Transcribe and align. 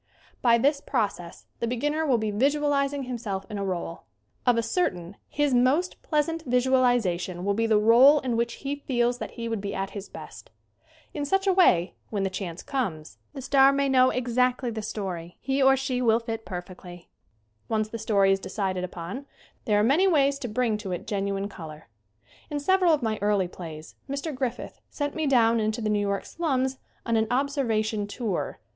By 0.41 0.57
this 0.57 0.81
process 0.81 1.45
the 1.59 1.67
beginner 1.67 2.07
will 2.07 2.17
be 2.17 2.31
visual 2.31 2.71
izing 2.71 3.05
himself 3.05 3.45
in 3.51 3.59
a 3.59 3.63
role. 3.63 4.05
Of 4.47 4.57
a 4.57 4.63
certain 4.63 5.15
his 5.29 5.53
most 5.53 6.01
pleasant 6.01 6.41
visualization 6.47 7.45
will 7.45 7.53
be 7.53 7.67
the 7.67 7.77
role 7.77 8.19
in 8.21 8.35
which 8.35 8.53
he 8.65 8.77
feels 8.77 9.19
that 9.19 9.33
he 9.37 9.47
would 9.47 9.61
be 9.61 9.75
at 9.75 9.91
his 9.91 10.09
best. 10.09 10.49
In 11.13 11.23
such 11.23 11.45
a 11.45 11.53
way, 11.53 11.93
when 12.09 12.23
the 12.23 12.31
chance 12.31 12.63
comes, 12.63 13.19
the 13.33 13.43
star 13.43 13.71
may 13.71 13.87
108 13.89 13.93
SCREEN 13.93 14.03
ACTING 14.03 14.23
know 14.23 14.29
exactly 14.49 14.71
the 14.71 14.81
story 14.81 15.37
he 15.39 15.61
or 15.61 15.77
she 15.77 16.01
will 16.01 16.19
fit 16.19 16.45
per 16.47 16.63
fectly. 16.63 17.05
Once 17.69 17.89
the 17.89 17.99
story 17.99 18.31
is 18.31 18.39
decided 18.39 18.83
upon 18.83 19.27
there 19.65 19.79
are 19.79 19.83
many 19.83 20.07
ways 20.07 20.39
to 20.39 20.47
bring 20.47 20.79
to 20.79 20.91
it 20.93 21.05
genuine 21.05 21.47
color. 21.47 21.89
In 22.49 22.59
several 22.59 22.91
of 22.91 23.03
my 23.03 23.19
early 23.21 23.47
plays 23.47 23.93
Mr. 24.09 24.33
Griffith 24.33 24.81
sent 24.89 25.13
me 25.13 25.27
down 25.27 25.59
into 25.59 25.79
the 25.79 25.91
New 25.91 25.99
York 25.99 26.25
slums 26.25 26.79
on 27.05 27.15
an 27.17 27.27
"observa 27.27 27.85
tion 27.85 28.07
tour." 28.07 28.59